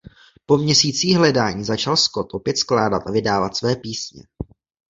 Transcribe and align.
Po 0.45 0.57
měsících 0.57 1.17
hledání 1.17 1.63
začal 1.63 1.97
Scott 1.97 2.33
opět 2.33 2.57
skládat 2.57 3.03
a 3.05 3.11
vydávat 3.11 3.55
své 3.57 3.75
písně. 3.75 4.23